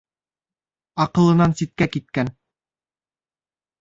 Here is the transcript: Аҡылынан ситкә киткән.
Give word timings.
Аҡылынан 1.05 1.55
ситкә 1.61 1.89
киткән. 1.97 2.33